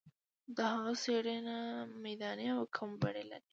[0.55, 1.57] د هغه څېړنه
[2.03, 3.45] میداني او کمي بڼه لري.